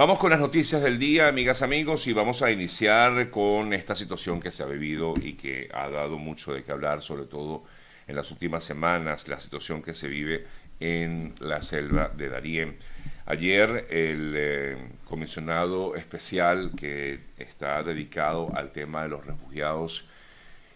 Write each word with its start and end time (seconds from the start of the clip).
Vamos 0.00 0.18
con 0.18 0.30
las 0.30 0.40
noticias 0.40 0.80
del 0.80 0.98
día, 0.98 1.28
amigas, 1.28 1.60
amigos, 1.60 2.06
y 2.06 2.14
vamos 2.14 2.40
a 2.40 2.50
iniciar 2.50 3.28
con 3.28 3.74
esta 3.74 3.94
situación 3.94 4.40
que 4.40 4.50
se 4.50 4.62
ha 4.62 4.66
vivido 4.66 5.12
y 5.20 5.34
que 5.34 5.68
ha 5.74 5.90
dado 5.90 6.16
mucho 6.16 6.54
de 6.54 6.64
qué 6.64 6.72
hablar, 6.72 7.02
sobre 7.02 7.26
todo 7.26 7.64
en 8.06 8.16
las 8.16 8.30
últimas 8.30 8.64
semanas, 8.64 9.28
la 9.28 9.38
situación 9.38 9.82
que 9.82 9.92
se 9.92 10.08
vive 10.08 10.46
en 10.80 11.34
la 11.40 11.60
selva 11.60 12.08
de 12.16 12.30
Darién. 12.30 12.78
Ayer 13.26 13.88
el 13.90 14.32
eh, 14.38 14.78
comisionado 15.04 15.94
especial 15.94 16.72
que 16.74 17.20
está 17.36 17.82
dedicado 17.82 18.50
al 18.54 18.72
tema 18.72 19.02
de 19.02 19.10
los 19.10 19.26
refugiados 19.26 20.08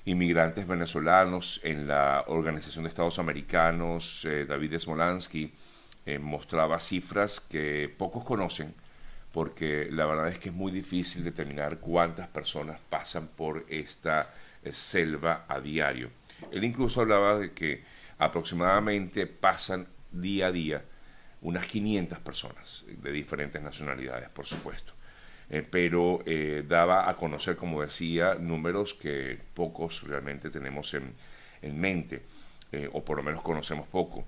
inmigrantes 0.04 0.68
venezolanos 0.68 1.62
en 1.64 1.86
la 1.86 2.25
Organización 2.27 2.84
de 2.84 2.91
Estados 2.91 3.18
Americanos, 3.18 4.27
eh, 4.27 4.45
David 4.45 4.79
Smolansky, 4.80 5.50
eh, 6.04 6.18
mostraba 6.18 6.79
cifras 6.79 7.41
que 7.41 7.91
pocos 7.96 8.22
conocen 8.22 8.75
porque 9.35 9.89
la 9.91 10.07
verdad 10.07 10.29
es 10.29 10.39
que 10.39 10.50
es 10.50 10.55
muy 10.55 10.71
difícil 10.71 11.25
determinar 11.25 11.81
cuántas 11.81 12.29
personas 12.29 12.79
pasan 12.89 13.27
por 13.27 13.67
esta 13.68 14.32
eh, 14.63 14.72
selva 14.72 15.45
a 15.49 15.58
diario. 15.58 16.11
Él 16.53 16.63
incluso 16.63 17.00
hablaba 17.00 17.41
de 17.41 17.53
que 17.53 17.82
aproximadamente 18.17 19.27
pasan 19.27 19.89
día 20.13 20.46
a 20.46 20.53
día 20.53 20.85
unas 21.43 21.67
500 21.67 22.21
personas 22.21 22.85
de 22.86 23.11
diferentes 23.11 23.61
nacionalidades, 23.61 24.29
por 24.29 24.46
supuesto. 24.46 24.93
Eh, 25.50 25.66
pero 25.69 26.22
eh, 26.25 26.64
daba 26.66 27.11
a 27.11 27.14
conocer, 27.14 27.57
como 27.57 27.82
decía, 27.82 28.36
números 28.36 28.94
que 28.94 29.36
pocos 29.53 30.05
realmente 30.05 30.49
tenemos 30.49 30.94
en, 30.94 31.13
mente, 31.80 32.22
o 32.92 33.05
por 33.05 33.16
lo 33.16 33.22
menos 33.22 33.41
conocemos 33.41 33.86
poco, 33.86 34.27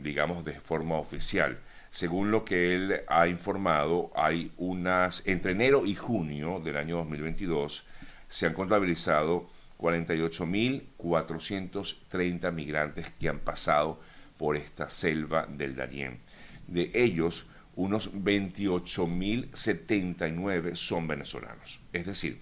digamos 0.00 0.44
de 0.44 0.60
forma 0.60 0.96
oficial. 0.96 1.58
Según 1.90 2.30
lo 2.30 2.44
que 2.44 2.74
él 2.74 3.00
ha 3.08 3.28
informado, 3.28 4.12
hay 4.14 4.52
unas, 4.58 5.26
entre 5.26 5.52
enero 5.52 5.86
y 5.86 5.94
junio 5.94 6.60
del 6.62 6.76
año 6.76 6.98
2022, 6.98 7.86
se 8.28 8.44
han 8.46 8.52
contabilizado 8.52 9.48
48.430 9.78 12.52
migrantes 12.52 13.10
que 13.12 13.28
han 13.28 13.38
pasado 13.38 14.00
por 14.36 14.56
esta 14.56 14.90
selva 14.90 15.46
del 15.46 15.76
Darién. 15.76 16.18
De 16.66 16.90
ellos, 16.94 17.46
unos 17.76 18.12
28.079 18.12 20.74
son 20.76 21.06
venezolanos. 21.06 21.78
Es 21.92 22.06
decir, 22.06 22.40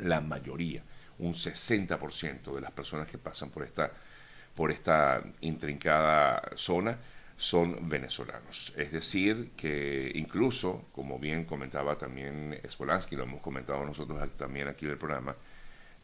la 0.00 0.20
mayoría, 0.20 0.82
un 1.18 1.32
60% 1.34 2.54
de 2.54 2.60
las 2.60 2.72
personas 2.72 3.08
que 3.08 3.18
pasan 3.18 3.50
por 3.50 3.64
esta, 3.64 3.92
por 4.54 4.70
esta 4.72 5.22
intrincada 5.42 6.42
zona, 6.56 6.98
son 7.36 7.88
venezolanos. 7.88 8.72
Es 8.76 8.92
decir, 8.92 9.50
que 9.56 10.10
incluso, 10.14 10.86
como 10.92 11.18
bien 11.18 11.44
comentaba 11.44 11.98
también 11.98 12.58
Spolansky, 12.66 13.16
lo 13.16 13.24
hemos 13.24 13.40
comentado 13.40 13.84
nosotros 13.84 14.20
también 14.36 14.68
aquí 14.68 14.86
en 14.86 14.92
el 14.92 14.98
programa, 14.98 15.36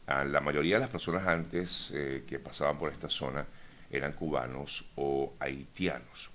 la 0.07 0.41
mayoría 0.41 0.75
de 0.75 0.81
las 0.81 0.89
personas 0.89 1.25
antes 1.25 1.91
eh, 1.95 2.23
que 2.27 2.37
pasaban 2.37 2.77
por 2.77 2.91
esta 2.91 3.09
zona 3.09 3.45
eran 3.89 4.13
cubanos 4.13 4.85
o 4.95 5.33
haitianos. 5.39 6.29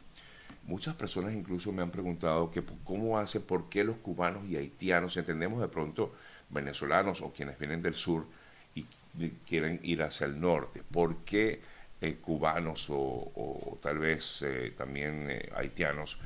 Muchas 0.65 0.95
personas 0.95 1.35
incluso 1.35 1.73
me 1.73 1.83
han 1.83 1.91
preguntado 1.91 2.51
que 2.51 2.63
cómo 2.85 3.19
hace, 3.19 3.41
por 3.41 3.69
qué 3.69 3.85
los 3.85 3.97
cubanos 3.97 4.49
y 4.49 4.57
haitianos, 4.57 5.17
entendemos 5.17 5.61
de 5.61 5.69
pronto 5.69 6.15
venezolanos 6.51 7.21
o 7.21 7.33
quienes 7.33 7.59
vienen 7.59 7.83
del 7.83 7.95
sur 7.95 8.27
y 8.75 8.85
quieren 9.47 9.81
ir 9.83 10.03
hacia 10.03 10.27
el 10.27 10.41
norte, 10.41 10.83
por 10.91 11.17
qué 11.25 11.61
eh, 12.01 12.17
cubanos 12.21 12.87
o, 12.91 13.79
tal 13.83 13.99
vez 13.99 14.43
eh, 14.43 14.73
también 14.77 15.29
eh, 15.31 15.51
haitianos 15.57 16.19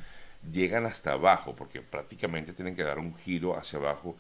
llegan 0.50 0.86
hasta 0.86 1.12
abajo, 1.12 1.54
porque 1.56 1.80
prácticamente 1.80 2.52
tienen 2.52 2.74
que 2.76 2.82
dar 2.82 2.98
un 2.98 3.14
giro 3.16 3.56
hacia 3.56 3.78
abajo. 3.78 4.16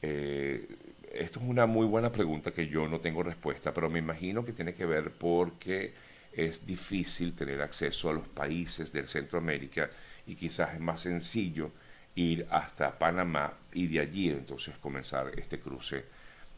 esto 0.00 1.40
es 1.40 1.46
una 1.46 1.66
muy 1.66 1.86
buena 1.86 2.10
pregunta 2.10 2.52
que 2.52 2.68
yo 2.68 2.88
no 2.88 3.00
tengo 3.00 3.22
respuesta, 3.22 3.74
pero 3.74 3.90
me 3.90 3.98
imagino 3.98 4.44
que 4.44 4.52
tiene 4.52 4.74
que 4.74 4.86
ver 4.86 5.10
porque 5.12 5.92
es 6.32 6.66
difícil 6.66 7.34
tener 7.34 7.60
acceso 7.60 8.10
a 8.10 8.12
los 8.14 8.28
países 8.28 8.92
del 8.92 9.08
Centroamérica 9.08 9.90
y 10.26 10.36
quizás 10.36 10.74
es 10.74 10.80
más 10.80 11.02
sencillo 11.02 11.70
ir 12.14 12.46
hasta 12.50 12.98
Panamá 12.98 13.52
y 13.72 13.86
de 13.86 14.00
allí 14.00 14.30
entonces 14.30 14.76
comenzar 14.78 15.30
este 15.38 15.60
cruce 15.60 16.04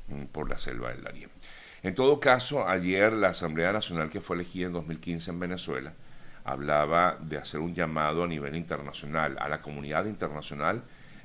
mm, 0.09 0.25
por 0.27 0.49
la 0.49 0.59
selva 0.59 0.91
del 0.91 1.03
Darién. 1.03 1.31
En 1.83 1.95
todo 1.95 2.21
caso, 2.21 2.69
ayer 2.69 3.13
la 3.13 3.29
Asamblea 3.29 3.73
Nacional 3.73 4.11
que 4.11 4.21
fue 4.21 4.37
elegida 4.37 4.67
en 4.67 4.73
2015 4.75 5.31
en 5.31 5.41
Venezuela 5.41 5.93
hablaba 6.45 7.19
de 7.21 7.39
hacer 7.39 7.61
un 7.61 7.75
llamado 7.75 8.25
a 8.25 8.27
nivel 8.27 8.57
internacional, 8.57 9.37
a 9.39 9.49
la 9.49 9.63
comunidad 9.63 10.07
internacional, 10.07 10.83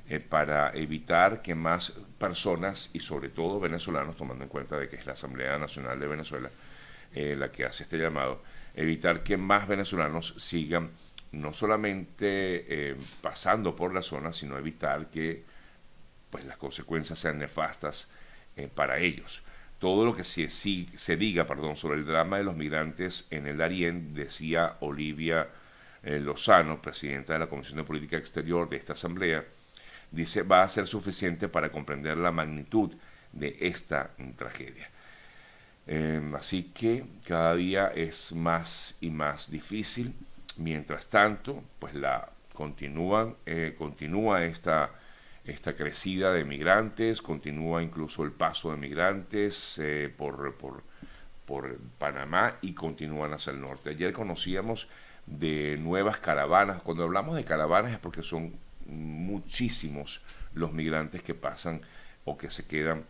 eh, 0.08 0.20
para 0.20 0.70
evitar 0.74 1.42
que 1.42 1.54
más 1.54 1.94
personas, 2.18 2.90
y 2.92 3.00
sobre 3.00 3.28
todo 3.28 3.58
venezolanos, 3.58 4.16
tomando 4.16 4.44
en 4.44 4.50
cuenta 4.50 4.76
de 4.76 4.88
que 4.88 4.96
es 4.96 5.06
la 5.06 5.12
Asamblea 5.12 5.58
Nacional 5.58 5.98
de 5.98 6.06
Venezuela 6.06 6.50
eh, 7.14 7.34
la 7.36 7.50
que 7.50 7.64
hace 7.64 7.84
este 7.84 7.98
llamado, 7.98 8.42
evitar 8.74 9.22
que 9.22 9.36
más 9.36 9.66
venezolanos 9.66 10.34
sigan 10.36 10.90
no 11.32 11.52
solamente 11.52 12.90
eh, 12.90 12.96
pasando 13.20 13.74
por 13.74 13.92
la 13.92 14.02
zona, 14.02 14.32
sino 14.32 14.56
evitar 14.56 15.08
que 15.08 15.44
pues, 16.30 16.44
las 16.44 16.56
consecuencias 16.56 17.18
sean 17.18 17.38
nefastas 17.38 18.10
para 18.74 18.98
ellos 18.98 19.42
todo 19.86 20.04
lo 20.04 20.16
que 20.16 20.24
se, 20.24 20.50
se 20.50 21.16
diga 21.16 21.46
perdón, 21.46 21.76
sobre 21.76 22.00
el 22.00 22.04
drama 22.04 22.38
de 22.38 22.42
los 22.42 22.56
migrantes 22.56 23.28
en 23.30 23.46
el 23.46 23.58
Darién, 23.58 24.14
decía 24.14 24.78
Olivia 24.80 25.46
eh, 26.02 26.18
Lozano, 26.18 26.82
presidenta 26.82 27.34
de 27.34 27.38
la 27.38 27.46
Comisión 27.46 27.76
de 27.76 27.84
Política 27.84 28.16
Exterior 28.16 28.68
de 28.68 28.78
esta 28.78 28.94
Asamblea, 28.94 29.44
dice 30.10 30.42
va 30.42 30.64
a 30.64 30.68
ser 30.68 30.88
suficiente 30.88 31.48
para 31.48 31.70
comprender 31.70 32.18
la 32.18 32.32
magnitud 32.32 32.96
de 33.30 33.56
esta 33.60 34.10
tragedia. 34.36 34.90
Em, 35.86 36.34
así 36.34 36.72
que 36.74 37.04
cada 37.24 37.54
día 37.54 37.92
es 37.94 38.32
más 38.32 38.98
y 39.00 39.10
más 39.10 39.52
difícil. 39.52 40.12
Mientras 40.56 41.06
tanto, 41.06 41.62
pues 41.78 41.94
la 41.94 42.28
continúan, 42.54 43.36
eh, 43.46 43.76
continúa 43.78 44.46
esta 44.46 44.90
esta 45.46 45.76
crecida 45.76 46.32
de 46.32 46.44
migrantes, 46.44 47.22
continúa 47.22 47.82
incluso 47.82 48.24
el 48.24 48.32
paso 48.32 48.72
de 48.72 48.76
migrantes 48.76 49.78
eh, 49.78 50.12
por, 50.14 50.54
por, 50.56 50.82
por, 51.46 51.78
Panamá 51.98 52.58
y 52.60 52.72
continúan 52.74 53.32
hacia 53.32 53.52
el 53.52 53.60
norte. 53.60 53.90
Ayer 53.90 54.12
conocíamos 54.12 54.88
de 55.26 55.76
nuevas 55.78 56.18
caravanas, 56.18 56.82
cuando 56.82 57.04
hablamos 57.04 57.36
de 57.36 57.44
caravanas 57.44 57.92
es 57.92 57.98
porque 57.98 58.22
son 58.22 58.54
muchísimos 58.86 60.20
los 60.54 60.72
migrantes 60.72 61.22
que 61.22 61.34
pasan 61.34 61.80
o 62.24 62.36
que 62.36 62.50
se 62.50 62.66
quedan 62.66 63.04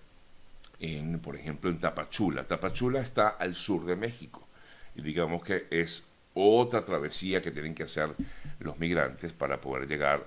en, 0.79 1.19
por 1.21 1.37
ejemplo, 1.37 1.71
en 1.71 1.81
Tapachula. 1.81 2.45
Tapachula 2.45 3.01
está 3.01 3.29
al 3.29 3.55
sur 3.55 3.87
de 3.87 3.97
México 3.97 4.47
y 4.95 5.03
digamos 5.03 5.43
que 5.43 5.67
es 5.71 6.05
otra 6.35 6.85
travesía 6.85 7.41
que 7.41 7.51
tienen 7.51 7.75
que 7.75 7.85
hacer 7.85 8.11
los 8.59 8.79
migrantes 8.79 9.33
para 9.33 9.61
poder 9.61 9.89
llegar 9.89 10.27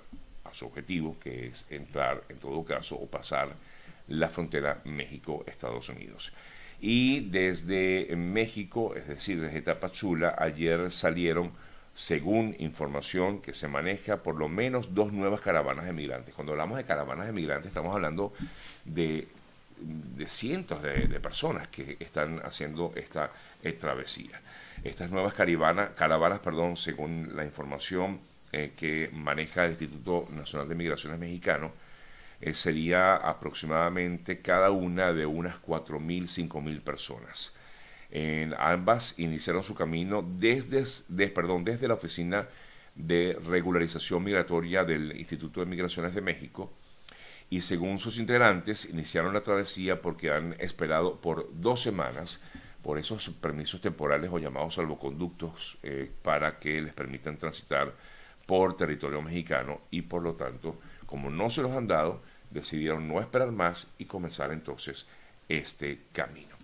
su 0.53 0.65
objetivo, 0.65 1.17
que 1.19 1.47
es 1.47 1.65
entrar 1.69 2.23
en 2.29 2.37
todo 2.37 2.63
caso 2.63 2.95
o 2.95 3.07
pasar 3.07 3.49
la 4.07 4.29
frontera 4.29 4.81
México-Estados 4.85 5.89
Unidos. 5.89 6.33
Y 6.81 7.21
desde 7.29 8.15
México, 8.15 8.95
es 8.95 9.07
decir, 9.07 9.41
desde 9.41 9.61
Tapachula, 9.61 10.35
ayer 10.37 10.91
salieron, 10.91 11.51
según 11.93 12.55
información 12.59 13.41
que 13.41 13.53
se 13.53 13.67
maneja, 13.67 14.23
por 14.23 14.35
lo 14.35 14.47
menos 14.47 14.95
dos 14.95 15.11
nuevas 15.11 15.41
caravanas 15.41 15.85
de 15.85 15.93
migrantes. 15.93 16.33
Cuando 16.33 16.53
hablamos 16.53 16.77
de 16.77 16.85
caravanas 16.85 17.25
de 17.27 17.33
migrantes, 17.33 17.67
estamos 17.67 17.93
hablando 17.93 18.33
de, 18.85 19.27
cientos 20.27 20.81
de, 20.81 21.19
personas 21.19 21.67
que 21.67 21.97
están 21.99 22.41
haciendo 22.45 22.93
esta 22.95 23.31
eh, 23.61 23.73
travesía. 23.73 24.39
Estas 24.81 25.11
nuevas 25.11 25.33
caravanas, 25.33 25.89
caravanas, 25.97 26.39
perdón, 26.39 26.77
según 26.77 27.35
la 27.35 27.43
información 27.43 28.21
eh, 28.51 28.73
que 28.75 29.09
maneja 29.13 29.65
el 29.65 29.71
Instituto 29.71 30.27
Nacional 30.31 30.67
de 30.67 30.75
Migraciones 30.75 31.19
Mexicano, 31.19 31.71
eh, 32.41 32.53
sería 32.53 33.15
aproximadamente 33.15 34.39
cada 34.41 34.71
una 34.71 35.13
de 35.13 35.25
unas 35.25 35.61
4.000, 35.61 36.49
5.000 36.49 36.81
personas. 36.81 37.53
En 38.11 38.55
ambas 38.57 39.19
iniciaron 39.19 39.63
su 39.63 39.75
camino 39.75 40.25
desde, 40.27 41.27
perdón, 41.27 41.63
desde 41.63 41.87
la 41.87 41.93
Oficina 41.93 42.47
de 42.95 43.37
Regularización 43.45 44.23
Migratoria 44.23 44.83
del 44.83 45.17
Instituto 45.17 45.59
de 45.59 45.67
Migraciones 45.67 46.15
de 46.15 46.21
México 46.21 46.73
y 47.49 47.61
según 47.61 47.99
sus 47.99 48.17
integrantes 48.17 48.85
iniciaron 48.85 49.33
la 49.33 49.41
travesía 49.41 50.01
porque 50.01 50.31
han 50.31 50.55
esperado 50.59 51.19
por 51.21 51.49
dos 51.53 51.81
semanas 51.81 52.41
por 52.81 52.97
esos 52.97 53.29
permisos 53.29 53.81
temporales 53.81 54.29
o 54.31 54.39
llamados 54.39 54.75
salvoconductos 54.75 55.77
eh, 55.83 56.11
para 56.21 56.59
que 56.59 56.81
les 56.81 56.93
permitan 56.93 57.37
transitar 57.37 57.93
por 58.49 58.75
territorio 58.75 59.21
mexicano 59.21 59.81
y 59.91 60.01
por 60.01 60.23
lo 60.23 60.33
tanto, 60.33 60.79
como 61.05 61.29
no 61.29 61.51
se 61.51 61.61
los 61.61 61.71
han 61.73 61.87
dado, 61.87 62.19
decidieron 62.49 63.07
no 63.07 63.19
esperar 63.21 63.51
más 63.51 63.87
y 63.99 64.05
comenzar 64.05 64.51
entonces 64.51 65.07
este 65.47 65.99
camino. 66.11 66.55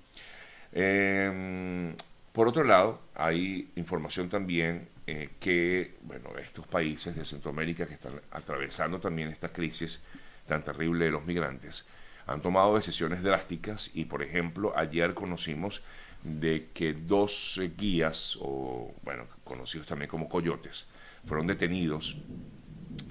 Em, 0.71 1.93
Por 2.33 2.47
otro 2.49 2.63
lado, 2.65 2.99
hay 3.13 3.69
información 3.75 4.29
también 4.29 4.89
eh, 5.07 5.29
que, 5.39 5.95
bueno, 6.01 6.31
estos 6.39 6.65
países 6.67 7.15
de 7.15 7.23
Centroamérica 7.23 7.85
que 7.87 7.93
están 7.93 8.19
atravesando 8.31 8.99
también 8.99 9.29
esta 9.29 9.53
crisis 9.53 10.01
tan 10.47 10.63
terrible 10.63 11.05
de 11.05 11.11
los 11.11 11.23
migrantes, 11.25 11.85
han 12.27 12.41
tomado 12.41 12.75
decisiones 12.75 13.21
drásticas 13.23 13.91
y, 13.93 14.05
por 14.05 14.23
ejemplo, 14.23 14.73
ayer 14.75 15.13
conocimos 15.13 15.81
de 16.23 16.69
que 16.73 16.93
dos 16.93 17.61
guías, 17.77 18.37
o 18.41 18.91
bueno, 19.03 19.25
conocidos 19.43 19.87
también 19.87 20.09
como 20.09 20.27
coyotes, 20.27 20.87
fueron 21.25 21.47
detenidos 21.47 22.17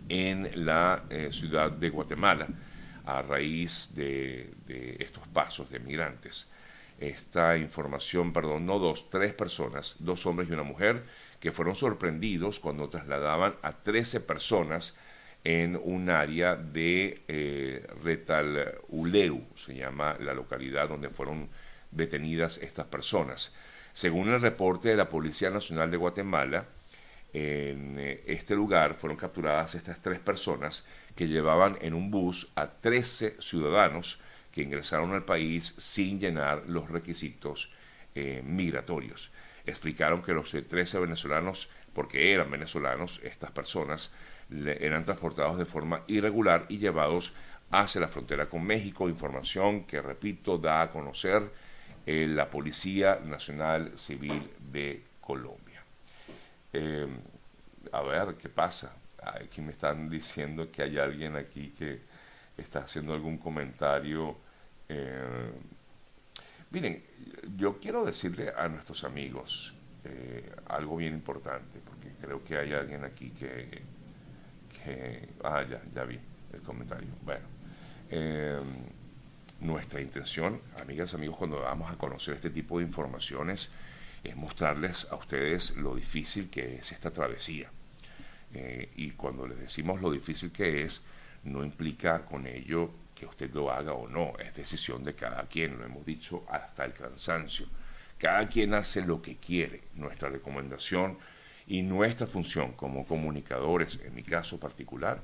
en 0.08 0.66
la 0.66 1.04
eh, 1.10 1.28
ciudad 1.32 1.70
de 1.70 1.90
Guatemala 1.90 2.48
a 3.04 3.22
raíz 3.22 3.94
de, 3.94 4.54
estos 4.98 5.26
pasos 5.28 5.70
de 5.70 5.78
migrantes. 5.78 6.50
Esta 6.98 7.56
información, 7.58 8.32
perdón, 8.32 8.66
no 8.66 8.78
dos, 8.78 9.10
tres 9.10 9.34
personas, 9.34 9.96
dos 9.98 10.24
hombres 10.26 10.48
y 10.48 10.52
una 10.52 10.62
mujer, 10.62 11.04
que 11.40 11.52
fueron 11.52 11.74
sorprendidos 11.74 12.60
cuando 12.60 12.88
trasladaban 12.88 13.56
a 13.62 13.72
13 13.72 14.20
personas 14.20 14.96
en 15.42 15.78
un 15.82 16.08
área 16.08 16.56
de 16.56 17.22
eh, 17.28 17.86
Retaluleu, 18.02 19.44
se 19.54 19.74
llama 19.74 20.16
la 20.20 20.32
localidad 20.32 20.88
donde 20.88 21.10
fueron 21.10 21.50
detenidas 21.90 22.58
estas 22.58 22.86
personas. 22.86 23.54
Según 23.92 24.30
el 24.30 24.40
reporte 24.40 24.88
de 24.88 24.96
la 24.96 25.10
Policía 25.10 25.50
Nacional 25.50 25.90
de 25.90 25.98
Guatemala, 25.98 26.66
en 27.34 27.98
eh, 27.98 28.22
este 28.26 28.54
lugar 28.54 28.94
fueron 28.94 29.16
capturadas 29.18 29.74
estas 29.74 30.00
tres 30.00 30.20
personas 30.20 30.86
que 31.16 31.26
llevaban 31.26 31.76
en 31.80 31.92
un 31.92 32.10
bus 32.10 32.52
a 32.54 32.68
13 32.68 33.36
ciudadanos 33.40 34.20
que 34.52 34.62
ingresaron 34.62 35.12
al 35.12 35.24
país 35.24 35.74
sin 35.76 36.20
llenar 36.20 36.62
los 36.68 36.88
requisitos 36.88 37.72
eh, 38.14 38.40
migratorios. 38.44 39.32
Explicaron 39.66 40.22
que 40.22 40.32
los 40.32 40.52
13 40.52 41.00
venezolanos, 41.00 41.68
porque 41.92 42.32
eran 42.32 42.50
venezolanos, 42.50 43.20
estas 43.24 43.50
personas, 43.50 44.12
eran 44.50 45.04
transportados 45.04 45.58
de 45.58 45.64
forma 45.64 46.04
irregular 46.06 46.66
y 46.68 46.78
llevados 46.78 47.32
hacia 47.70 48.00
la 48.00 48.08
frontera 48.08 48.46
con 48.46 48.62
México, 48.62 49.08
información 49.08 49.84
que, 49.84 50.00
repito, 50.00 50.58
da 50.58 50.82
a 50.82 50.90
conocer 50.90 51.50
eh, 52.06 52.26
la 52.28 52.48
Policía 52.50 53.18
Nacional 53.24 53.92
Civil 53.96 54.50
de 54.70 55.02
Colombia. 55.20 55.63
Eh, 56.76 57.06
a 57.92 58.02
ver, 58.02 58.34
¿qué 58.34 58.48
pasa? 58.48 58.96
Aquí 59.22 59.62
me 59.62 59.70
están 59.70 60.10
diciendo 60.10 60.72
que 60.72 60.82
hay 60.82 60.98
alguien 60.98 61.36
aquí 61.36 61.70
que 61.70 62.00
está 62.56 62.80
haciendo 62.80 63.14
algún 63.14 63.38
comentario. 63.38 64.36
Eh, 64.88 65.52
miren, 66.72 67.04
yo 67.56 67.78
quiero 67.78 68.04
decirle 68.04 68.52
a 68.56 68.66
nuestros 68.68 69.04
amigos 69.04 69.72
algo 70.66 70.96
bien 70.98 71.14
importante, 71.14 71.80
porque 71.82 72.10
creo 72.20 72.44
que 72.44 72.58
hay 72.58 72.74
alguien 72.74 73.04
aquí 73.04 73.30
que 73.30 73.82
ah, 75.42 75.62
ya, 75.62 75.80
ya 75.94 76.04
vi 76.04 76.18
el 76.52 76.60
comentario. 76.60 77.08
Bueno, 77.22 77.46
nuestra 79.60 80.00
intención, 80.02 80.60
amigas, 80.82 81.14
amigos, 81.14 81.38
cuando 81.38 81.60
vamos 81.60 81.90
a 81.90 81.96
conocer 81.96 82.34
este 82.34 82.50
tipo 82.50 82.80
de 82.80 82.84
informaciones, 82.84 83.72
es 84.24 84.36
mostrarles 84.36 85.06
a 85.10 85.16
ustedes 85.16 85.76
lo 85.76 85.94
difícil 85.94 86.50
que 86.50 86.76
es 86.76 86.92
esta 86.92 87.10
travesía. 87.10 87.70
Eh, 88.54 88.90
y 88.96 89.10
cuando 89.12 89.46
les 89.46 89.58
decimos 89.58 90.00
lo 90.00 90.10
difícil 90.10 90.50
que 90.50 90.82
es, 90.82 91.02
no 91.44 91.64
implica 91.64 92.24
con 92.24 92.46
ello 92.46 92.90
que 93.14 93.26
usted 93.26 93.52
lo 93.52 93.70
haga 93.70 93.92
o 93.92 94.08
no, 94.08 94.32
es 94.38 94.54
decisión 94.54 95.04
de 95.04 95.14
cada 95.14 95.44
quien, 95.44 95.78
lo 95.78 95.84
hemos 95.84 96.04
dicho 96.04 96.44
hasta 96.48 96.84
el 96.84 96.92
cansancio. 96.92 97.66
Cada 98.18 98.48
quien 98.48 98.74
hace 98.74 99.04
lo 99.04 99.20
que 99.20 99.36
quiere. 99.36 99.82
Nuestra 99.94 100.28
recomendación 100.28 101.18
y 101.66 101.82
nuestra 101.82 102.26
función 102.26 102.72
como 102.72 103.06
comunicadores, 103.06 104.00
en 104.04 104.14
mi 104.14 104.22
caso 104.22 104.58
particular, 104.58 105.22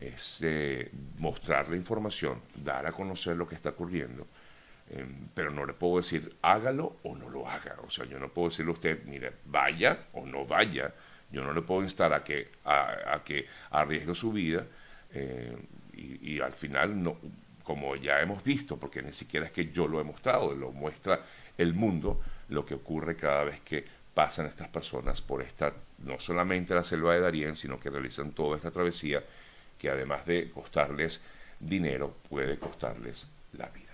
es 0.00 0.42
eh, 0.44 0.90
mostrar 1.18 1.68
la 1.68 1.76
información, 1.76 2.40
dar 2.56 2.86
a 2.86 2.92
conocer 2.92 3.36
lo 3.36 3.48
que 3.48 3.54
está 3.54 3.70
ocurriendo, 3.70 4.26
em, 4.90 5.28
pero 5.34 5.50
no 5.50 5.64
le 5.64 5.72
puedo 5.72 5.98
decir 5.98 6.36
hágalo 6.42 6.96
o 7.02 7.16
no 7.16 7.28
lo 7.28 7.48
haga. 7.48 7.76
O 7.86 7.90
sea, 7.90 8.04
yo 8.04 8.18
no 8.18 8.28
puedo 8.28 8.48
decirle 8.48 8.70
a 8.70 8.74
usted, 8.74 9.04
mire, 9.04 9.32
vaya 9.46 10.06
o 10.12 10.26
no 10.26 10.46
vaya. 10.46 10.92
Yo 11.30 11.42
no 11.42 11.52
le 11.52 11.62
puedo 11.62 11.82
instar 11.82 12.12
a 12.12 12.22
que, 12.22 12.48
a, 12.64 13.22
que 13.24 13.46
arriesgue 13.70 14.14
su 14.14 14.32
vida 14.32 14.66
y, 15.94 16.34
y, 16.34 16.40
al 16.40 16.52
final, 16.52 17.02
no, 17.02 17.16
como 17.62 17.96
ya 17.96 18.20
hemos 18.20 18.44
visto, 18.44 18.76
porque 18.78 19.02
ni 19.02 19.12
siquiera 19.12 19.46
es 19.46 19.52
que 19.52 19.70
yo 19.70 19.86
lo 19.86 20.00
he 20.00 20.04
mostrado, 20.04 20.54
lo 20.54 20.72
muestra 20.72 21.20
el 21.56 21.74
mundo, 21.74 22.20
lo 22.48 22.64
que 22.64 22.74
ocurre 22.74 23.16
cada 23.16 23.44
vez 23.44 23.60
que 23.60 23.84
pasan 24.14 24.46
estas 24.46 24.68
personas 24.68 25.22
por 25.22 25.42
esta, 25.42 25.72
no 25.98 26.18
solamente 26.20 26.74
la 26.74 26.84
selva 26.84 27.14
de 27.14 27.20
Darién, 27.20 27.56
sino 27.56 27.80
que 27.80 27.90
realizan 27.90 28.32
toda 28.32 28.56
esta 28.56 28.70
travesía 28.70 29.22
que 29.78 29.90
además 29.90 30.26
de 30.26 30.50
costarles 30.50 31.22
dinero, 31.58 32.14
puede 32.28 32.58
costarles 32.58 33.26
la 33.52 33.66
vida. 33.68 33.91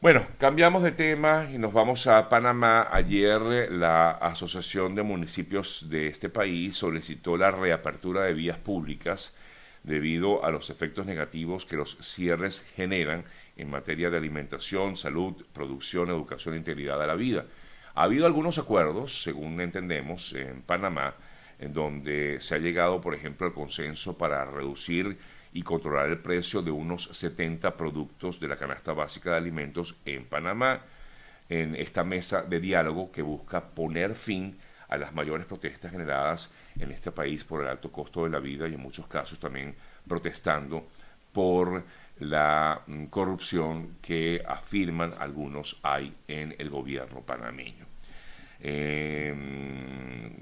Bueno, 0.00 0.24
cambiamos 0.38 0.84
de 0.84 0.92
tema 0.92 1.48
y 1.52 1.58
nos 1.58 1.72
vamos 1.72 2.06
a 2.06 2.28
Panamá. 2.28 2.86
Ayer 2.92 3.40
la 3.72 4.12
Asociación 4.12 4.94
de 4.94 5.02
Municipios 5.02 5.90
de 5.90 6.06
este 6.06 6.28
país 6.28 6.76
solicitó 6.76 7.36
la 7.36 7.50
reapertura 7.50 8.22
de 8.22 8.32
vías 8.32 8.58
públicas 8.58 9.34
debido 9.82 10.44
a 10.44 10.50
los 10.50 10.70
efectos 10.70 11.04
negativos 11.04 11.64
que 11.64 11.76
los 11.76 11.96
cierres 12.00 12.64
generan 12.76 13.24
en 13.56 13.70
materia 13.70 14.08
de 14.08 14.18
alimentación, 14.18 14.96
salud, 14.96 15.44
producción, 15.52 16.10
educación 16.10 16.54
e 16.54 16.58
integridad 16.58 17.00
de 17.00 17.06
la 17.08 17.16
vida. 17.16 17.46
Ha 17.94 18.04
habido 18.04 18.26
algunos 18.26 18.58
acuerdos, 18.58 19.22
según 19.24 19.60
entendemos, 19.60 20.32
en 20.34 20.62
Panamá, 20.62 21.14
en 21.58 21.72
donde 21.72 22.40
se 22.40 22.54
ha 22.54 22.58
llegado, 22.58 23.00
por 23.00 23.16
ejemplo, 23.16 23.48
al 23.48 23.52
consenso 23.52 24.16
para 24.16 24.44
reducir 24.44 25.18
y 25.52 25.62
controlar 25.62 26.08
el 26.08 26.18
precio 26.18 26.62
de 26.62 26.70
unos 26.70 27.04
70 27.04 27.76
productos 27.76 28.38
de 28.40 28.48
la 28.48 28.56
canasta 28.56 28.92
básica 28.92 29.32
de 29.32 29.36
alimentos 29.38 29.96
en 30.04 30.24
Panamá, 30.26 30.80
en 31.48 31.74
esta 31.76 32.04
mesa 32.04 32.42
de 32.42 32.60
diálogo 32.60 33.10
que 33.10 33.22
busca 33.22 33.64
poner 33.64 34.14
fin 34.14 34.58
a 34.88 34.96
las 34.96 35.12
mayores 35.14 35.46
protestas 35.46 35.92
generadas 35.92 36.50
en 36.78 36.90
este 36.90 37.12
país 37.12 37.44
por 37.44 37.62
el 37.62 37.68
alto 37.68 37.90
costo 37.90 38.24
de 38.24 38.30
la 38.30 38.38
vida 38.38 38.68
y 38.68 38.74
en 38.74 38.80
muchos 38.80 39.06
casos 39.06 39.38
también 39.38 39.74
protestando 40.06 40.88
por 41.32 41.84
la 42.20 42.82
mm, 42.86 43.06
corrupción 43.06 43.96
que 44.02 44.42
afirman 44.46 45.14
algunos 45.18 45.78
hay 45.82 46.14
en 46.26 46.54
el 46.58 46.70
gobierno 46.70 47.20
panameño. 47.20 47.87
Eh, 48.60 49.32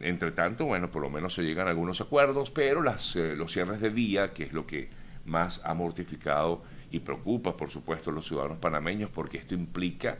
entre 0.00 0.32
tanto, 0.32 0.66
bueno, 0.66 0.90
por 0.90 1.02
lo 1.02 1.10
menos 1.10 1.34
se 1.34 1.42
llegan 1.42 1.68
algunos 1.68 2.00
acuerdos, 2.00 2.50
pero 2.50 2.82
las, 2.82 3.16
eh, 3.16 3.34
los 3.36 3.52
cierres 3.52 3.80
de 3.80 3.90
día, 3.90 4.32
que 4.32 4.44
es 4.44 4.52
lo 4.52 4.66
que 4.66 4.88
más 5.24 5.60
ha 5.64 5.74
mortificado 5.74 6.62
y 6.90 7.00
preocupa, 7.00 7.56
por 7.56 7.70
supuesto, 7.70 8.10
a 8.10 8.12
los 8.12 8.26
ciudadanos 8.26 8.58
panameños, 8.58 9.10
porque 9.10 9.38
esto 9.38 9.54
implica 9.54 10.18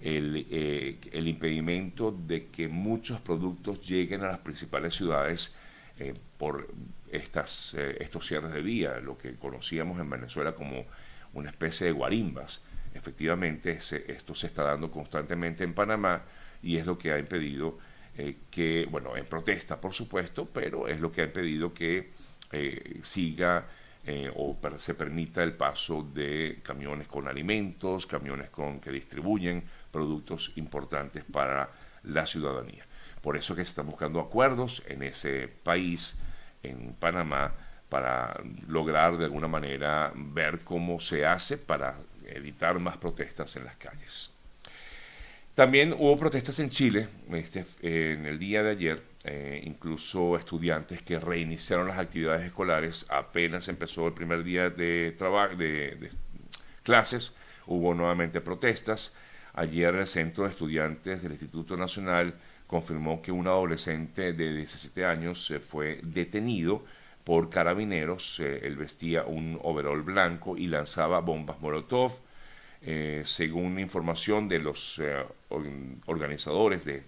el, 0.00 0.46
eh, 0.50 0.98
el 1.12 1.28
impedimento 1.28 2.12
de 2.12 2.46
que 2.46 2.68
muchos 2.68 3.20
productos 3.20 3.80
lleguen 3.86 4.22
a 4.22 4.28
las 4.28 4.38
principales 4.38 4.94
ciudades 4.94 5.54
por 6.38 6.66
estas, 7.08 7.74
estos 7.74 8.26
cierres 8.26 8.52
de 8.52 8.62
vía, 8.62 8.98
lo 8.98 9.16
que 9.16 9.36
conocíamos 9.36 10.00
en 10.00 10.10
Venezuela 10.10 10.52
como 10.52 10.86
una 11.34 11.50
especie 11.50 11.86
de 11.86 11.92
guarimbas. 11.92 12.64
Efectivamente, 12.94 13.78
esto 13.78 14.34
se 14.34 14.48
está 14.48 14.64
dando 14.64 14.90
constantemente 14.90 15.62
en 15.62 15.72
Panamá 15.72 16.24
y 16.64 16.78
es 16.78 16.86
lo 16.86 16.98
que 16.98 17.12
ha 17.12 17.18
impedido 17.18 17.78
eh, 18.16 18.38
que, 18.50 18.86
bueno, 18.90 19.16
en 19.16 19.26
protesta, 19.26 19.80
por 19.80 19.92
supuesto, 19.92 20.46
pero 20.46 20.88
es 20.88 20.98
lo 21.00 21.12
que 21.12 21.20
ha 21.20 21.24
impedido 21.24 21.74
que 21.74 22.10
eh, 22.52 23.00
siga 23.02 23.66
eh, 24.06 24.30
o 24.34 24.56
se 24.78 24.94
permita 24.94 25.42
el 25.42 25.54
paso 25.54 26.02
de 26.02 26.60
camiones 26.62 27.08
con 27.08 27.28
alimentos, 27.28 28.06
camiones 28.06 28.50
con 28.50 28.80
que 28.80 28.90
distribuyen 28.90 29.64
productos 29.90 30.52
importantes 30.56 31.24
para 31.24 31.70
la 32.02 32.26
ciudadanía. 32.26 32.86
Por 33.20 33.36
eso 33.36 33.54
que 33.54 33.64
se 33.64 33.70
están 33.70 33.86
buscando 33.86 34.20
acuerdos 34.20 34.82
en 34.86 35.02
ese 35.02 35.48
país, 35.48 36.18
en 36.62 36.94
Panamá, 36.94 37.54
para 37.88 38.40
lograr 38.68 39.16
de 39.18 39.24
alguna 39.24 39.48
manera 39.48 40.12
ver 40.14 40.60
cómo 40.64 41.00
se 41.00 41.26
hace 41.26 41.58
para 41.58 41.96
evitar 42.26 42.78
más 42.78 42.96
protestas 42.96 43.56
en 43.56 43.64
las 43.64 43.76
calles. 43.76 44.33
También 45.54 45.92
hubo 45.92 46.18
protestas 46.18 46.58
en 46.58 46.68
Chile 46.68 47.06
este, 47.32 47.64
en 47.82 48.26
el 48.26 48.40
día 48.40 48.64
de 48.64 48.70
ayer, 48.70 49.02
eh, 49.22 49.62
incluso 49.64 50.36
estudiantes 50.36 51.02
que 51.02 51.20
reiniciaron 51.20 51.86
las 51.86 51.98
actividades 51.98 52.44
escolares 52.44 53.06
apenas 53.08 53.68
empezó 53.68 54.08
el 54.08 54.14
primer 54.14 54.42
día 54.42 54.70
de, 54.70 55.12
de 55.12 56.10
clases, 56.82 57.36
hubo 57.66 57.94
nuevamente 57.94 58.40
protestas. 58.40 59.14
Ayer 59.52 59.94
el 59.94 60.08
Centro 60.08 60.42
de 60.42 60.50
Estudiantes 60.50 61.22
del 61.22 61.30
Instituto 61.30 61.76
Nacional 61.76 62.34
confirmó 62.66 63.22
que 63.22 63.30
un 63.30 63.46
adolescente 63.46 64.32
de 64.32 64.54
17 64.54 65.04
años 65.04 65.54
fue 65.68 66.00
detenido 66.02 66.84
por 67.22 67.48
carabineros. 67.48 68.40
Eh, 68.40 68.60
él 68.64 68.76
vestía 68.76 69.24
un 69.24 69.60
overol 69.62 70.02
blanco 70.02 70.56
y 70.56 70.66
lanzaba 70.66 71.20
bombas 71.20 71.60
Molotov. 71.60 72.18
Eh, 72.86 73.22
según 73.24 73.78
información 73.78 74.46
de 74.46 74.58
los 74.58 74.98
eh, 74.98 75.24
organizadores 75.48 76.84
de, 76.84 77.02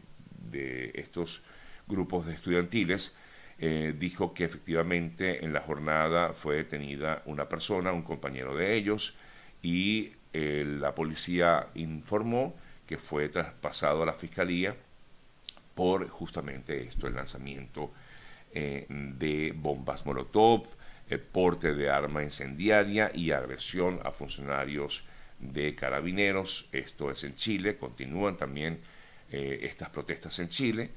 estos 0.94 1.42
grupos 1.86 2.24
de 2.24 2.32
estudiantiles, 2.32 3.14
eh, 3.58 3.94
dijo 3.98 4.32
que 4.32 4.44
efectivamente 4.44 5.44
en 5.44 5.52
la 5.52 5.60
jornada 5.60 6.32
fue 6.32 6.56
detenida 6.56 7.22
una 7.26 7.46
persona, 7.46 7.92
un 7.92 8.02
compañero 8.02 8.56
de 8.56 8.74
ellos, 8.74 9.16
y 9.62 10.12
la 10.32 10.94
policía 10.94 11.68
informó 11.74 12.54
que 12.86 12.98
fue 12.98 13.30
traspasado 13.30 14.02
a 14.02 14.06
la 14.06 14.12
fiscalía 14.12 14.76
por 15.74 16.06
justamente 16.08 16.82
esto, 16.82 17.06
el 17.06 17.14
lanzamiento 17.14 17.90
de 18.52 19.54
bombas 19.56 20.04
Molotov, 20.04 20.66
porte 21.32 21.72
de 21.72 21.88
arma 21.88 22.22
incendiaria 22.22 23.10
y 23.14 23.30
agresión 23.30 23.98
a 24.04 24.10
funcionarios 24.10 25.04
de 25.38 25.74
carabineros. 25.74 26.68
Esto 26.72 27.10
es 27.10 27.24
en 27.24 27.34
Chile. 27.34 27.76
Continúan 27.76 28.36
también 28.36 28.80
eh, 29.30 29.60
estas 29.62 29.90
protestas 29.90 30.38
en 30.38 30.48
Chile 30.48 30.90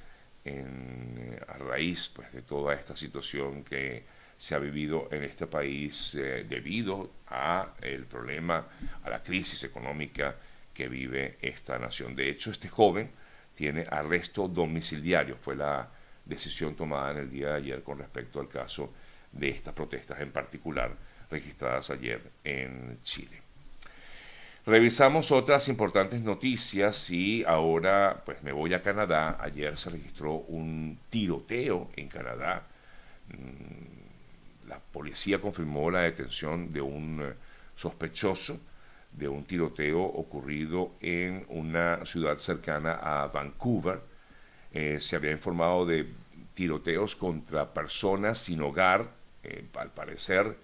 eh, 0.46 1.40
a 1.48 1.58
raíz 1.58 2.10
pues, 2.10 2.32
de 2.32 2.42
toda 2.42 2.74
esta 2.74 2.96
situación 2.96 3.64
que 3.64 4.04
se 4.38 4.56
ha 4.56 4.60
vivido 4.60 5.10
en 5.12 5.24
este 5.24 5.48
país 5.48 6.16
eh, 6.16 6.46
debido 6.48 7.12
a 7.28 7.74
el 7.82 8.06
problema, 8.06 8.68
a 9.04 9.10
la 9.10 9.22
crisis 9.22 9.64
económica 9.66 10.36
que 10.74 10.88
vive 10.88 11.38
esta 11.42 11.78
nación. 11.78 12.16
De 12.16 12.30
hecho, 12.30 12.52
este 12.52 12.70
joven 12.70 13.12
tiene 13.54 13.86
arresto 13.90 14.48
domiciliario. 14.48 15.36
Fue 15.36 15.56
la 15.58 15.90
decisión 16.24 16.76
tomada 16.76 17.12
en 17.12 17.18
el 17.18 17.30
día 17.30 17.50
de 17.50 17.56
ayer 17.56 17.84
con 17.84 17.98
respecto 17.98 18.40
al 18.40 18.48
caso 18.48 18.94
de 19.32 19.50
estas 19.50 19.74
protestas 19.74 20.22
en 20.22 20.32
particular 20.32 20.96
registradas 21.30 21.90
ayer 21.90 22.22
en 22.44 23.00
Chile. 23.04 23.49
Revisamos 24.66 25.32
otras 25.32 25.70
importantes 25.70 26.22
noticias 26.22 27.10
y 27.10 27.44
ahora 27.46 28.22
pues 28.26 28.44
me 28.44 28.52
voy 28.52 28.74
a 28.74 28.82
Canadá. 28.82 29.38
Ayer 29.40 29.78
se 29.78 29.90
registró 29.90 30.34
un 30.34 31.00
tiroteo 31.10 31.90
en 31.96 32.10
Canadá. 32.10 32.68
Mm, 33.30 34.68
la 34.68 34.80
policía 34.80 35.40
confirmó 35.40 35.90
la 35.90 36.02
detención 36.02 36.74
de 36.74 36.82
un 36.82 37.22
eh, 37.24 37.34
sospechoso 37.76 38.60
de 39.14 39.28
un 39.28 39.46
tiroteo 39.46 40.02
ocurrido 40.02 40.92
en 41.02 41.46
una 41.48 42.06
ciudad 42.06 42.38
cercana 42.38 42.94
a 42.94 43.28
Vancouver. 43.28 44.02
Eh, 44.74 44.98
se 45.00 45.16
había 45.16 45.32
informado 45.32 45.86
de 45.86 46.06
tiroteos 46.54 47.16
contra 47.16 47.74
personas 47.74 48.40
sin 48.40 48.62
hogar. 48.62 49.10
Eh, 49.44 49.66
al 49.76 49.92
parecer 49.92 50.58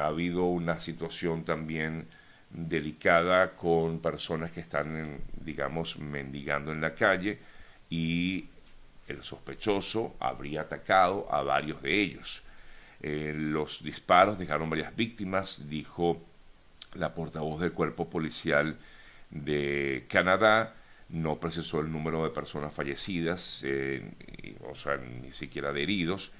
ha 0.00 0.06
habido 0.06 0.46
una 0.46 0.80
situación 0.80 1.44
también 1.44 2.08
delicada 2.54 3.56
con 3.56 3.98
personas 3.98 4.52
que 4.52 4.60
están, 4.60 5.20
digamos, 5.44 5.98
mendigando 5.98 6.72
en 6.72 6.80
la 6.80 6.94
calle 6.94 7.38
y 7.90 8.46
el 9.08 9.22
sospechoso 9.22 10.14
habría 10.20 10.62
atacado 10.62 11.26
a 11.30 11.42
varios 11.42 11.82
de 11.82 12.00
ellos. 12.00 12.42
Eh, 13.02 13.32
los 13.36 13.82
disparos 13.82 14.38
dejaron 14.38 14.70
varias 14.70 14.94
víctimas, 14.96 15.68
dijo 15.68 16.22
la 16.94 17.12
portavoz 17.12 17.60
del 17.60 17.72
cuerpo 17.72 18.08
policial 18.08 18.78
de 19.30 20.06
Canadá. 20.08 20.74
No 21.08 21.38
precisó 21.38 21.80
el 21.80 21.90
número 21.90 22.24
de 22.24 22.30
personas 22.30 22.72
fallecidas, 22.72 23.62
eh, 23.66 24.10
o 24.70 24.74
sea, 24.74 24.96
ni 24.96 25.32
siquiera 25.32 25.72
de 25.72 25.82
heridos 25.82 26.30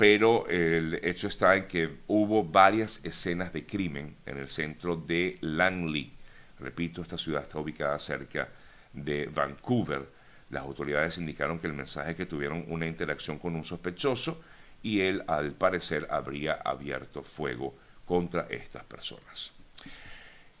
pero 0.00 0.48
el 0.48 0.98
hecho 1.02 1.28
está 1.28 1.54
en 1.56 1.68
que 1.68 1.98
hubo 2.06 2.42
varias 2.42 3.04
escenas 3.04 3.52
de 3.52 3.66
crimen 3.66 4.16
en 4.24 4.38
el 4.38 4.48
centro 4.48 4.96
de 4.96 5.36
Langley. 5.42 6.10
Repito, 6.58 7.02
esta 7.02 7.18
ciudad 7.18 7.42
está 7.42 7.58
ubicada 7.58 7.98
cerca 7.98 8.48
de 8.94 9.26
Vancouver. 9.26 10.08
Las 10.48 10.62
autoridades 10.62 11.18
indicaron 11.18 11.58
que 11.58 11.66
el 11.66 11.74
mensaje 11.74 12.16
que 12.16 12.24
tuvieron 12.24 12.64
una 12.68 12.86
interacción 12.86 13.38
con 13.38 13.54
un 13.54 13.62
sospechoso 13.62 14.42
y 14.82 15.02
él 15.02 15.22
al 15.26 15.52
parecer 15.52 16.06
habría 16.08 16.54
abierto 16.54 17.22
fuego 17.22 17.74
contra 18.06 18.46
estas 18.48 18.84
personas. 18.84 19.52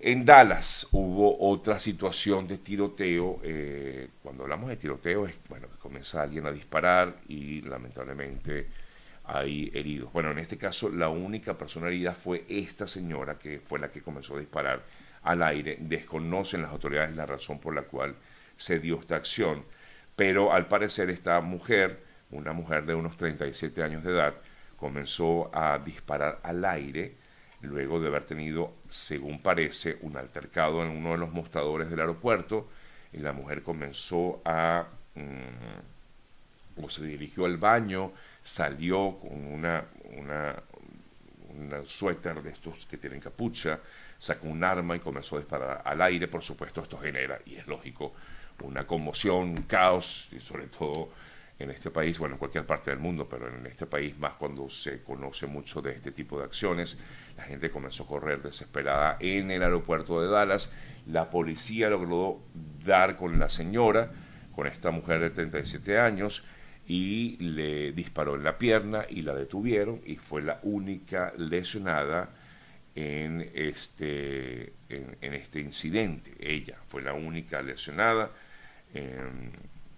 En 0.00 0.26
Dallas 0.26 0.88
hubo 0.92 1.48
otra 1.48 1.78
situación 1.78 2.46
de 2.46 2.58
tiroteo. 2.58 3.40
Eh, 3.42 4.06
cuando 4.22 4.42
hablamos 4.42 4.68
de 4.68 4.76
tiroteo 4.76 5.26
es 5.26 5.34
bueno 5.48 5.66
que 5.70 5.78
comienza 5.78 6.20
alguien 6.20 6.44
a 6.44 6.52
disparar 6.52 7.16
y 7.26 7.62
lamentablemente 7.62 8.68
hay 9.32 9.70
heridos. 9.74 10.12
Bueno, 10.12 10.32
en 10.32 10.38
este 10.38 10.58
caso 10.58 10.88
la 10.88 11.08
única 11.08 11.56
persona 11.56 11.86
herida 11.86 12.14
fue 12.14 12.44
esta 12.48 12.86
señora 12.86 13.38
que 13.38 13.60
fue 13.60 13.78
la 13.78 13.90
que 13.90 14.02
comenzó 14.02 14.36
a 14.36 14.40
disparar 14.40 14.82
al 15.22 15.42
aire. 15.42 15.76
Desconocen 15.80 16.62
las 16.62 16.72
autoridades 16.72 17.14
la 17.14 17.26
razón 17.26 17.60
por 17.60 17.74
la 17.74 17.82
cual 17.82 18.16
se 18.56 18.80
dio 18.80 18.98
esta 18.98 19.16
acción, 19.16 19.64
pero 20.16 20.52
al 20.52 20.66
parecer 20.66 21.10
esta 21.10 21.40
mujer, 21.40 22.00
una 22.30 22.52
mujer 22.52 22.84
de 22.86 22.94
unos 22.94 23.16
37 23.16 23.82
años 23.82 24.02
de 24.04 24.10
edad, 24.10 24.34
comenzó 24.76 25.50
a 25.54 25.78
disparar 25.78 26.40
al 26.42 26.64
aire 26.64 27.14
luego 27.62 28.00
de 28.00 28.08
haber 28.08 28.24
tenido, 28.24 28.72
según 28.88 29.42
parece, 29.42 29.98
un 30.00 30.16
altercado 30.16 30.82
en 30.82 30.88
uno 30.88 31.12
de 31.12 31.18
los 31.18 31.30
mostradores 31.32 31.90
del 31.90 32.00
aeropuerto 32.00 32.68
y 33.12 33.18
la 33.18 33.32
mujer 33.32 33.62
comenzó 33.62 34.40
a... 34.44 34.86
Mm, 35.14 36.82
o 36.82 36.88
se 36.88 37.04
dirigió 37.04 37.44
al 37.44 37.58
baño, 37.58 38.12
salió 38.42 39.18
con 39.20 39.46
una, 39.46 39.84
una, 40.16 40.54
suéter 41.84 42.42
de 42.42 42.50
estos 42.50 42.86
que 42.86 42.96
tienen 42.96 43.20
capucha, 43.20 43.80
sacó 44.18 44.48
un 44.48 44.62
arma 44.64 44.96
y 44.96 45.00
comenzó 45.00 45.36
a 45.36 45.40
disparar 45.40 45.82
al 45.84 46.00
aire. 46.02 46.28
Por 46.28 46.42
supuesto, 46.42 46.82
esto 46.82 46.98
genera, 46.98 47.40
y 47.44 47.56
es 47.56 47.66
lógico, 47.66 48.12
una 48.62 48.86
conmoción, 48.86 49.50
un 49.50 49.62
caos, 49.62 50.28
y 50.32 50.40
sobre 50.40 50.66
todo 50.66 51.10
en 51.60 51.70
este 51.70 51.90
país, 51.90 52.18
bueno, 52.18 52.36
en 52.36 52.38
cualquier 52.38 52.64
parte 52.64 52.90
del 52.90 52.98
mundo, 52.98 53.28
pero 53.28 53.48
en 53.48 53.66
este 53.66 53.84
país 53.84 54.18
más 54.18 54.32
cuando 54.34 54.70
se 54.70 55.02
conoce 55.02 55.46
mucho 55.46 55.82
de 55.82 55.92
este 55.92 56.10
tipo 56.10 56.38
de 56.38 56.44
acciones, 56.44 56.96
la 57.36 57.44
gente 57.44 57.70
comenzó 57.70 58.04
a 58.04 58.06
correr 58.06 58.42
desesperada 58.42 59.18
en 59.20 59.50
el 59.50 59.62
aeropuerto 59.62 60.22
de 60.22 60.28
Dallas, 60.28 60.72
la 61.06 61.28
policía 61.30 61.90
logró 61.90 62.40
dar 62.82 63.16
con 63.16 63.38
la 63.38 63.50
señora, 63.50 64.10
con 64.54 64.66
esta 64.66 64.90
mujer 64.90 65.20
de 65.20 65.30
37 65.30 65.98
años, 65.98 66.44
y 66.92 67.36
le 67.36 67.92
disparó 67.92 68.34
en 68.34 68.42
la 68.42 68.58
pierna 68.58 69.06
y 69.08 69.22
la 69.22 69.32
detuvieron 69.32 70.00
y 70.04 70.16
fue 70.16 70.42
la 70.42 70.58
única 70.64 71.32
lesionada 71.36 72.30
en 72.96 73.48
este, 73.54 74.72
en, 74.88 75.34
este 75.34 75.60
incidente. 75.60 76.34
Ella 76.40 76.78
fue 76.88 77.00
la 77.00 77.12
única 77.12 77.62
lesionada. 77.62 78.32
Em, 78.92 79.52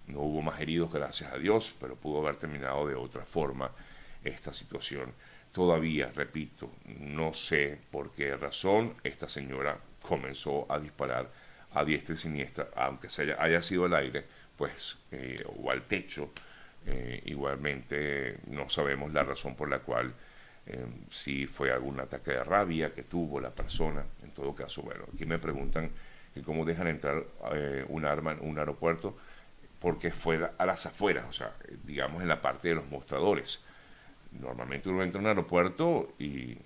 no 0.05 0.19
hubo 0.19 0.43
más 0.43 0.61
heridos, 0.61 0.93
gracias 0.93 1.33
a 1.33 1.39
Dios, 1.39 1.73
pero 1.81 1.95
pudo 1.95 2.21
haber 2.21 2.35
terminado 2.35 2.87
de 2.87 2.93
otra 2.93 3.25
forma 3.25 3.71
esta 4.23 4.53
situación. 4.53 5.13
Todavía, 5.51 6.11
repito, 6.13 6.73
no 6.99 7.33
sé 7.33 7.79
por 7.89 8.11
qué 8.11 8.37
razón 8.37 8.93
esta 9.03 9.27
señora 9.27 9.79
comenzó 9.99 10.71
a 10.71 10.79
disparar 10.79 11.27
a 11.73 11.83
diestra 11.83 12.13
y 12.13 12.19
siniestra, 12.19 12.67
aunque 12.75 13.09
se 13.09 13.23
haya, 13.23 13.41
haya 13.41 13.63
sido 13.63 13.85
al 13.85 13.95
aire, 13.95 14.25
pues, 14.55 14.99
eh, 15.11 15.43
o 15.57 15.71
al 15.71 15.87
techo, 15.87 16.29
eh, 16.85 17.21
igualmente 17.25 18.37
no 18.47 18.69
sabemos 18.69 19.13
la 19.13 19.23
razón 19.23 19.55
por 19.55 19.69
la 19.69 19.79
cual, 19.79 20.13
eh, 20.65 20.85
si 21.11 21.47
fue 21.47 21.71
algún 21.71 21.99
ataque 21.99 22.31
de 22.31 22.43
rabia 22.43 22.93
que 22.93 23.03
tuvo 23.03 23.39
la 23.39 23.51
persona. 23.51 24.03
En 24.23 24.31
todo 24.31 24.53
caso, 24.53 24.81
bueno, 24.81 25.05
aquí 25.13 25.25
me 25.25 25.39
preguntan 25.39 25.89
que 26.33 26.41
cómo 26.41 26.65
dejan 26.65 26.87
entrar 26.87 27.23
eh, 27.53 27.85
un 27.87 28.05
arma 28.05 28.31
en 28.33 28.39
un 28.41 28.57
aeropuerto 28.57 29.17
porque 29.79 30.11
fue 30.11 30.49
a 30.57 30.65
las 30.65 30.85
afueras, 30.85 31.25
o 31.27 31.33
sea, 31.33 31.53
digamos 31.83 32.21
en 32.21 32.29
la 32.29 32.41
parte 32.41 32.69
de 32.69 32.75
los 32.75 32.87
mostradores. 32.87 33.65
Normalmente 34.31 34.89
uno 34.89 35.03
entra 35.03 35.19
a 35.19 35.21
un 35.21 35.27
aeropuerto 35.27 36.13
y, 36.19 36.57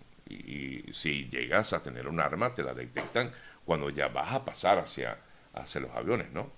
si 0.91 1.29
llegas 1.29 1.71
a 1.71 1.81
tener 1.81 2.05
un 2.07 2.19
arma 2.19 2.53
te 2.53 2.61
la 2.61 2.73
detectan 2.73 3.31
cuando 3.65 3.89
ya 3.89 4.09
vas 4.09 4.33
a 4.33 4.43
pasar 4.43 4.77
hacia, 4.77 5.17
hacia 5.53 5.81
los 5.81 5.91
aviones, 5.91 6.31
¿no? 6.33 6.51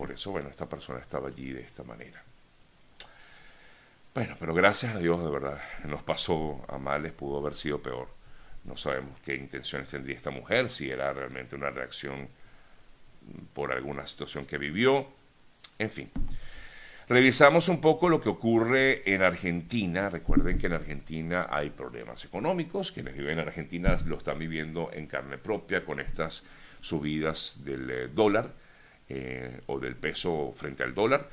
Por 0.00 0.12
eso, 0.12 0.30
bueno, 0.30 0.48
esta 0.48 0.66
persona 0.66 0.98
estaba 0.98 1.28
allí 1.28 1.52
de 1.52 1.60
esta 1.60 1.82
manera. 1.82 2.22
Bueno, 4.14 4.34
pero 4.40 4.54
gracias 4.54 4.96
a 4.96 4.98
Dios, 4.98 5.22
de 5.22 5.30
verdad, 5.30 5.60
nos 5.84 6.02
pasó 6.02 6.64
a 6.68 6.78
males, 6.78 7.12
pudo 7.12 7.36
haber 7.36 7.54
sido 7.54 7.82
peor. 7.82 8.08
No 8.64 8.78
sabemos 8.78 9.20
qué 9.22 9.34
intenciones 9.34 9.90
tendría 9.90 10.16
esta 10.16 10.30
mujer, 10.30 10.70
si 10.70 10.90
era 10.90 11.12
realmente 11.12 11.54
una 11.54 11.68
reacción 11.68 12.28
por 13.52 13.74
alguna 13.74 14.06
situación 14.06 14.46
que 14.46 14.56
vivió. 14.56 15.06
En 15.78 15.90
fin, 15.90 16.10
revisamos 17.06 17.68
un 17.68 17.82
poco 17.82 18.08
lo 18.08 18.22
que 18.22 18.30
ocurre 18.30 19.02
en 19.04 19.20
Argentina. 19.20 20.08
Recuerden 20.08 20.56
que 20.56 20.68
en 20.68 20.72
Argentina 20.72 21.46
hay 21.50 21.68
problemas 21.68 22.24
económicos. 22.24 22.90
Quienes 22.90 23.18
viven 23.18 23.38
en 23.38 23.46
Argentina 23.46 23.98
lo 24.06 24.16
están 24.16 24.38
viviendo 24.38 24.88
en 24.94 25.06
carne 25.06 25.36
propia 25.36 25.84
con 25.84 26.00
estas 26.00 26.46
subidas 26.80 27.56
del 27.66 27.90
eh, 27.90 28.08
dólar. 28.08 28.69
Eh, 29.12 29.62
o 29.66 29.80
del 29.80 29.96
peso 29.96 30.54
frente 30.56 30.84
al 30.84 30.94
dólar. 30.94 31.28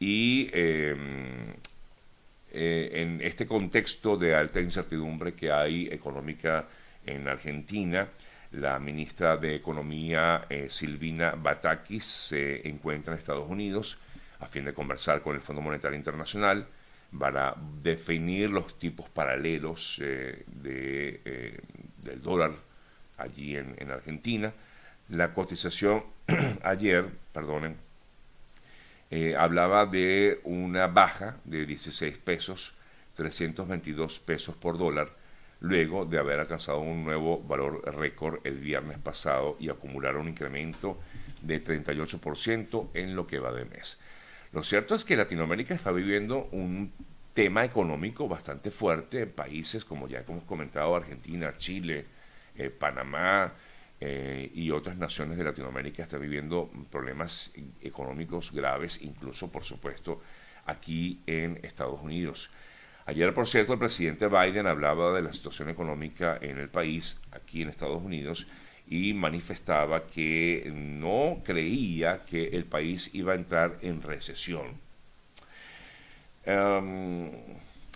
Y 0.00 0.48
em, 0.50 1.42
eh, 2.52 2.90
en 2.94 3.20
este 3.20 3.46
contexto 3.46 4.16
de 4.16 4.34
alta 4.34 4.62
incertidumbre 4.62 5.34
que 5.34 5.52
hay 5.52 5.88
económica 5.88 6.66
en 7.04 7.28
Argentina, 7.28 8.08
La 8.52 8.78
ministra 8.78 9.36
de 9.36 9.56
Economía, 9.56 10.46
eh, 10.48 10.68
Silvina 10.70 11.32
Batakis, 11.32 12.04
se 12.04 12.66
encuentra 12.66 13.12
en 13.12 13.18
Estados 13.18 13.46
Unidos 13.50 13.98
a 14.40 14.46
fin 14.46 14.64
de 14.64 14.72
conversar 14.72 15.20
con 15.20 15.34
el 15.34 15.42
Fondo 15.42 15.60
Monetario 15.60 15.98
Internacional 15.98 16.66
para 17.18 17.54
definir 17.82 18.48
los 18.48 18.78
tipos 18.78 19.10
paralelos 19.10 19.98
de, 19.98 20.46
del 22.02 22.22
dólar 22.22 22.52
allí 23.18 23.54
en, 23.56 23.90
Argentina. 23.90 24.50
La 25.08 25.32
cotización 25.32 26.04
ayer, 26.62 27.06
perdonen, 27.32 27.76
hablaba 29.38 29.86
de 29.86 30.40
una 30.44 30.86
baja 30.86 31.36
de 31.44 31.64
16 31.64 32.18
pesos, 32.18 32.74
322 33.16 34.18
pesos 34.18 34.54
por 34.54 34.76
dólar 34.76 35.08
luego 35.60 36.04
de 36.04 36.18
haber 36.18 36.40
alcanzado 36.40 36.80
un 36.80 37.04
nuevo 37.04 37.42
valor 37.42 37.82
récord 37.96 38.40
el 38.44 38.58
viernes 38.58 38.98
pasado 38.98 39.56
y 39.58 39.68
acumular 39.68 40.16
un 40.16 40.28
incremento 40.28 40.98
de 41.42 41.64
38% 41.64 42.90
en 42.94 43.16
lo 43.16 43.26
que 43.26 43.38
va 43.38 43.52
de 43.52 43.64
mes. 43.64 43.98
Lo 44.52 44.62
cierto 44.62 44.94
es 44.94 45.04
que 45.04 45.16
Latinoamérica 45.16 45.74
está 45.74 45.92
viviendo 45.92 46.48
un 46.52 46.92
tema 47.34 47.64
económico 47.64 48.28
bastante 48.28 48.70
fuerte. 48.70 49.26
Países 49.26 49.84
como 49.84 50.08
ya 50.08 50.24
hemos 50.26 50.44
comentado, 50.44 50.96
Argentina, 50.96 51.54
Chile, 51.56 52.06
eh, 52.56 52.70
Panamá 52.70 53.52
eh, 54.00 54.50
y 54.54 54.70
otras 54.70 54.96
naciones 54.96 55.38
de 55.38 55.44
Latinoamérica 55.44 56.02
están 56.02 56.20
viviendo 56.20 56.70
problemas 56.90 57.52
económicos 57.80 58.52
graves, 58.52 59.02
incluso 59.02 59.50
por 59.50 59.64
supuesto 59.64 60.22
aquí 60.66 61.20
en 61.26 61.58
Estados 61.62 62.00
Unidos. 62.00 62.50
Ayer, 63.06 63.32
por 63.32 63.48
cierto, 63.48 63.72
el 63.72 63.78
presidente 63.78 64.28
Biden 64.28 64.66
hablaba 64.66 65.14
de 65.14 65.22
la 65.22 65.32
situación 65.32 65.70
económica 65.70 66.38
en 66.40 66.58
el 66.58 66.68
país, 66.68 67.18
aquí 67.32 67.62
en 67.62 67.70
Estados 67.70 68.02
Unidos, 68.02 68.46
y 68.86 69.14
manifestaba 69.14 70.06
que 70.06 70.70
no 70.74 71.42
creía 71.44 72.24
que 72.24 72.48
el 72.48 72.64
país 72.64 73.10
iba 73.14 73.32
a 73.32 73.36
entrar 73.36 73.78
en 73.82 74.02
recesión. 74.02 74.78
Em, 76.44 77.30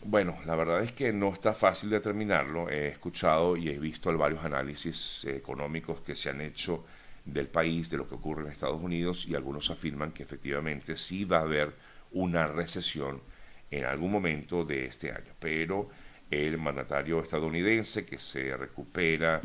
bueno, 0.04 0.37
la 0.44 0.56
verdad 0.56 0.82
es 0.82 0.92
que 0.92 1.12
no 1.12 1.32
está 1.32 1.54
fácil 1.54 1.90
determinarlo. 1.90 2.68
He 2.68 2.88
escuchado 2.88 3.56
y 3.56 3.68
he 3.68 3.78
visto 3.78 4.16
varios 4.16 4.44
análisis 4.44 5.25
económicos 5.25 6.00
que 6.00 6.16
se 6.16 6.30
han 6.30 6.40
hecho 6.40 6.85
del 7.25 7.49
país, 7.49 7.88
de 7.88 7.99
lo 7.99 8.09
que 8.09 8.16
ocurre 8.16 8.42
en 8.42 8.50
Estados 8.50 8.82
Unidos, 8.82 9.26
y 9.26 9.35
algunos 9.35 9.71
afirman 9.71 10.12
que 10.12 10.25
efectivamente 10.25 10.97
sí 10.97 11.25
va 11.25 11.38
a 11.38 11.42
haber 11.42 11.73
una 12.12 12.47
recesión 12.47 13.21
en 13.71 13.85
algún 13.85 14.11
momento 14.11 14.64
de 14.64 14.87
este 14.87 15.11
año. 15.11 15.32
Pero 15.38 15.88
el 16.30 16.59
mandatario 16.59 17.23
estadounidense 17.23 18.04
que 18.04 18.18
se 18.18 18.56
recupera 18.56 19.40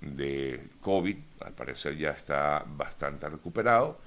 de 0.00 0.60
COVID, 0.80 1.16
al 1.40 1.52
parecer 1.52 1.96
ya 1.96 2.10
está 2.10 2.64
bastante 2.66 3.28
recuperado, 3.28 4.00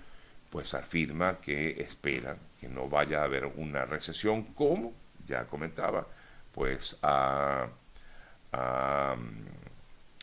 pues 0.49 0.73
afirma 0.73 1.39
que 1.39 1.81
espera 1.81 2.37
que 2.59 2.67
no 2.67 2.87
vaya 2.87 3.21
a 3.21 3.23
haber 3.23 3.45
una 3.45 3.85
recesión 3.85 4.43
como, 4.53 4.93
ya 5.27 5.45
comentaba, 5.45 6.07
pues 6.53 6.99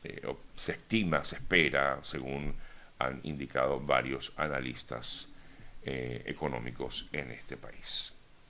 eh, 0.03 0.37
se 0.57 0.73
estima, 0.73 1.25
se 1.25 1.37
espera, 1.37 1.99
según 2.03 2.55
han 2.99 3.21
indicado 3.25 3.81
varios 3.81 4.33
analistas 4.37 5.35
eh, 5.83 6.23
económicos 6.27 7.09
en 7.13 7.31
este 7.31 7.57
país. 7.57 8.20